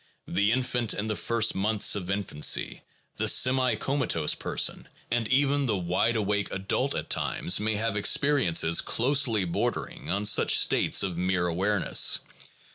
[0.27, 2.81] The infant in the first months of infancy,
[3.17, 8.81] the semi comatose person, and even the wide awake adult at times, may have experiences
[8.81, 12.17] closely bordering on such states of mere awareness.